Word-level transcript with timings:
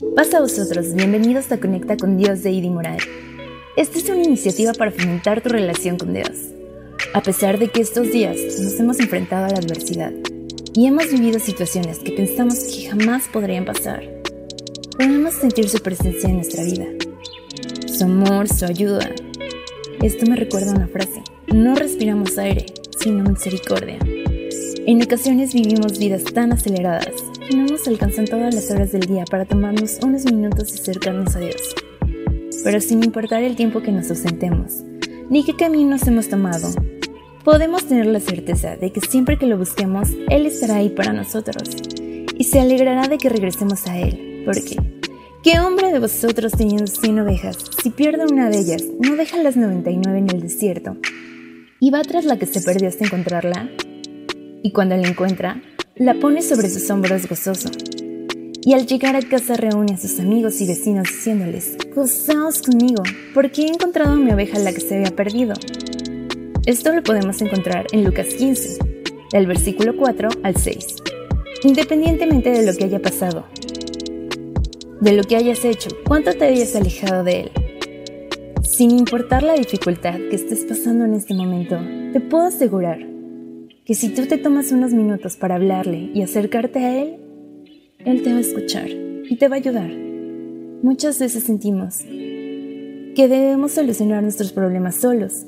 Pasa 0.00 0.38
a 0.38 0.40
vosotros, 0.40 0.94
bienvenidos 0.94 1.52
a 1.52 1.60
Conecta 1.60 1.98
con 1.98 2.16
Dios 2.16 2.42
de 2.42 2.50
Idi 2.50 2.70
Moral. 2.70 2.96
Esta 3.76 3.98
es 3.98 4.08
una 4.08 4.22
iniciativa 4.22 4.72
para 4.72 4.90
fomentar 4.90 5.42
tu 5.42 5.50
relación 5.50 5.98
con 5.98 6.14
Dios. 6.14 6.30
A 7.12 7.20
pesar 7.20 7.58
de 7.58 7.68
que 7.68 7.82
estos 7.82 8.10
días 8.10 8.38
nos 8.60 8.80
hemos 8.80 8.98
enfrentado 8.98 9.44
a 9.44 9.50
la 9.50 9.58
adversidad 9.58 10.10
y 10.72 10.86
hemos 10.86 11.10
vivido 11.10 11.38
situaciones 11.38 11.98
que 11.98 12.12
pensamos 12.12 12.60
que 12.60 12.88
jamás 12.88 13.28
podrían 13.28 13.66
pasar, 13.66 14.02
podemos 14.96 15.34
sentir 15.34 15.68
su 15.68 15.80
presencia 15.80 16.30
en 16.30 16.36
nuestra 16.36 16.64
vida, 16.64 16.86
su 17.86 18.04
amor, 18.04 18.48
su 18.48 18.64
ayuda. 18.64 19.06
Esto 20.02 20.24
me 20.24 20.36
recuerda 20.36 20.72
una 20.72 20.88
frase, 20.88 21.22
no 21.48 21.74
respiramos 21.74 22.38
aire, 22.38 22.64
sino 22.98 23.28
misericordia. 23.28 23.98
En 24.06 25.02
ocasiones 25.02 25.52
vivimos 25.52 25.98
vidas 25.98 26.24
tan 26.24 26.54
aceleradas 26.54 27.16
no 27.56 27.66
nos 27.66 27.86
alcanzan 27.88 28.26
todas 28.26 28.54
las 28.54 28.70
horas 28.70 28.92
del 28.92 29.02
día 29.02 29.24
para 29.24 29.44
tomarnos 29.44 29.98
unos 30.02 30.24
minutos 30.24 30.70
y 30.72 30.80
acercarnos 30.80 31.34
a 31.36 31.40
Dios. 31.40 31.74
Pero 32.62 32.80
sin 32.80 33.02
importar 33.02 33.42
el 33.42 33.56
tiempo 33.56 33.82
que 33.82 33.92
nos 33.92 34.10
ausentemos, 34.10 34.82
ni 35.28 35.44
qué 35.44 35.56
caminos 35.56 36.06
hemos 36.06 36.28
tomado, 36.28 36.68
podemos 37.44 37.84
tener 37.84 38.06
la 38.06 38.20
certeza 38.20 38.76
de 38.76 38.92
que 38.92 39.00
siempre 39.00 39.38
que 39.38 39.46
lo 39.46 39.58
busquemos, 39.58 40.10
Él 40.28 40.46
estará 40.46 40.76
ahí 40.76 40.90
para 40.90 41.12
nosotros 41.12 41.62
y 42.36 42.44
se 42.44 42.60
alegrará 42.60 43.08
de 43.08 43.18
que 43.18 43.28
regresemos 43.28 43.86
a 43.86 43.98
Él. 43.98 44.42
Porque, 44.44 44.76
¿qué 45.42 45.60
hombre 45.60 45.92
de 45.92 45.98
vosotros 45.98 46.52
teniendo 46.52 46.86
100 46.86 47.20
ovejas, 47.20 47.58
si 47.82 47.90
pierde 47.90 48.26
una 48.30 48.48
de 48.50 48.58
ellas, 48.58 48.84
no 49.00 49.16
deja 49.16 49.42
las 49.42 49.56
99 49.56 50.18
en 50.18 50.30
el 50.30 50.40
desierto 50.40 50.96
y 51.80 51.90
va 51.90 52.02
tras 52.02 52.26
la 52.26 52.38
que 52.38 52.46
se 52.46 52.60
perdió 52.60 52.88
hasta 52.88 53.06
encontrarla? 53.06 53.70
y 54.62 54.72
cuando 54.72 54.96
la 54.96 55.08
encuentra, 55.08 55.62
la 56.00 56.14
pone 56.14 56.40
sobre 56.40 56.70
sus 56.70 56.88
hombros 56.88 57.28
gozoso. 57.28 57.68
Y 58.62 58.72
al 58.72 58.86
llegar 58.86 59.16
a 59.16 59.20
casa 59.20 59.54
reúne 59.54 59.92
a 59.92 59.98
sus 59.98 60.18
amigos 60.18 60.58
y 60.62 60.66
vecinos 60.66 61.06
diciéndoles, 61.08 61.76
Gozaos 61.94 62.62
conmigo, 62.62 63.02
porque 63.34 63.64
he 63.64 63.68
encontrado 63.68 64.12
a 64.12 64.16
mi 64.16 64.32
oveja 64.32 64.58
la 64.58 64.72
que 64.72 64.80
se 64.80 64.96
había 64.96 65.14
perdido. 65.14 65.52
Esto 66.64 66.94
lo 66.94 67.02
podemos 67.02 67.42
encontrar 67.42 67.86
en 67.92 68.04
Lucas 68.04 68.28
15, 68.28 68.78
del 69.30 69.46
versículo 69.46 69.94
4 69.94 70.30
al 70.42 70.56
6. 70.56 70.96
Independientemente 71.64 72.50
de 72.50 72.64
lo 72.64 72.74
que 72.74 72.84
haya 72.84 73.02
pasado, 73.02 73.44
de 75.02 75.12
lo 75.12 75.22
que 75.24 75.36
hayas 75.36 75.66
hecho, 75.66 75.90
cuánto 76.08 76.32
te 76.32 76.46
hayas 76.46 76.74
alejado 76.76 77.24
de 77.24 77.40
él, 77.42 77.50
sin 78.62 78.92
importar 78.92 79.42
la 79.42 79.52
dificultad 79.52 80.14
que 80.30 80.36
estés 80.36 80.64
pasando 80.64 81.04
en 81.04 81.12
este 81.12 81.34
momento, 81.34 81.78
te 82.14 82.20
puedo 82.20 82.46
asegurar 82.46 83.09
que 83.90 83.96
si 83.96 84.10
tú 84.10 84.26
te 84.26 84.38
tomas 84.38 84.70
unos 84.70 84.92
minutos 84.92 85.34
para 85.34 85.56
hablarle 85.56 86.12
y 86.14 86.22
acercarte 86.22 86.78
a 86.78 87.02
Él, 87.02 87.16
Él 87.98 88.22
te 88.22 88.30
va 88.30 88.38
a 88.38 88.40
escuchar 88.40 88.88
y 88.88 89.34
te 89.36 89.48
va 89.48 89.56
a 89.56 89.58
ayudar. 89.58 89.90
Muchas 90.80 91.18
veces 91.18 91.42
sentimos 91.42 91.98
que 91.98 93.26
debemos 93.28 93.72
solucionar 93.72 94.22
nuestros 94.22 94.52
problemas 94.52 94.94
solos 94.94 95.44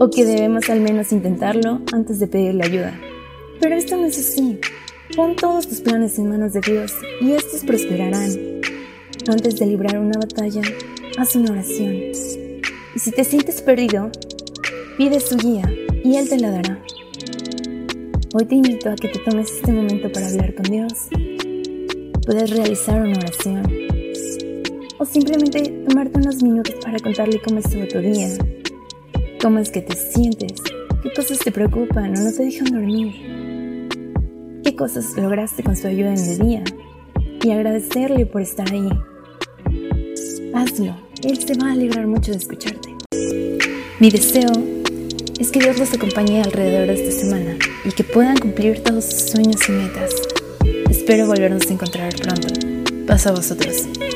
o 0.00 0.08
que 0.08 0.24
debemos 0.24 0.70
al 0.70 0.80
menos 0.80 1.12
intentarlo 1.12 1.82
antes 1.92 2.18
de 2.18 2.28
pedirle 2.28 2.64
ayuda. 2.64 2.98
Pero 3.60 3.74
esto 3.74 3.98
no 3.98 4.06
es 4.06 4.18
así. 4.18 4.58
Pon 5.14 5.36
todos 5.36 5.68
tus 5.68 5.82
planes 5.82 6.18
en 6.18 6.30
manos 6.30 6.54
de 6.54 6.62
Dios 6.62 6.94
y 7.20 7.32
estos 7.32 7.62
prosperarán. 7.62 8.30
Antes 9.28 9.56
de 9.56 9.66
librar 9.66 9.98
una 9.98 10.18
batalla, 10.18 10.62
haz 11.18 11.36
una 11.36 11.52
oración. 11.52 11.92
Y 11.92 12.98
si 12.98 13.10
te 13.10 13.22
sientes 13.22 13.60
perdido, 13.60 14.10
pide 14.96 15.20
su 15.20 15.36
guía 15.36 15.70
y 16.02 16.16
Él 16.16 16.26
te 16.30 16.38
la 16.38 16.50
dará. 16.50 16.80
Hoy 18.36 18.46
te 18.46 18.56
invito 18.56 18.90
a 18.90 18.96
que 18.96 19.06
te 19.06 19.20
tomes 19.20 19.48
este 19.48 19.70
momento 19.70 20.10
para 20.10 20.26
hablar 20.26 20.56
con 20.56 20.64
Dios. 20.64 20.92
Puedes 22.26 22.50
realizar 22.50 23.00
una 23.00 23.16
oración 23.16 23.62
o 24.98 25.04
simplemente 25.04 25.62
tomarte 25.88 26.18
unos 26.18 26.42
minutos 26.42 26.74
para 26.82 26.98
contarle 26.98 27.40
cómo 27.40 27.60
estuvo 27.60 27.86
tu 27.86 28.00
día, 28.00 28.30
cómo 29.40 29.60
es 29.60 29.70
que 29.70 29.82
te 29.82 29.94
sientes, 29.94 30.54
qué 31.04 31.12
cosas 31.14 31.38
te 31.38 31.52
preocupan 31.52 32.18
o 32.18 32.22
no 32.24 32.32
te 32.32 32.42
dejan 32.42 32.72
dormir, 32.72 33.88
qué 34.64 34.74
cosas 34.74 35.16
lograste 35.16 35.62
con 35.62 35.76
su 35.76 35.86
ayuda 35.86 36.14
en 36.14 36.18
el 36.18 36.38
día 36.40 36.64
y 37.40 37.52
agradecerle 37.52 38.26
por 38.26 38.42
estar 38.42 38.68
ahí. 38.72 38.88
Hazlo, 40.52 40.96
Él 41.22 41.38
se 41.38 41.56
va 41.56 41.68
a 41.68 41.72
alegrar 41.72 42.08
mucho 42.08 42.32
de 42.32 42.38
escucharte. 42.38 42.96
Mi 44.00 44.10
deseo 44.10 44.73
es 45.44 45.52
que 45.52 45.60
Dios 45.60 45.78
los 45.78 45.92
acompañe 45.92 46.40
alrededor 46.40 46.86
de 46.86 46.94
esta 46.94 47.20
semana 47.20 47.58
y 47.84 47.92
que 47.92 48.02
puedan 48.02 48.38
cumplir 48.38 48.82
todos 48.82 49.04
sus 49.04 49.30
sueños 49.32 49.60
y 49.68 49.72
metas. 49.72 50.10
Espero 50.88 51.26
volvernos 51.26 51.68
a 51.68 51.72
encontrar 51.74 52.14
pronto. 52.16 52.48
Paso 53.06 53.28
a 53.28 53.32
vosotros. 53.32 53.86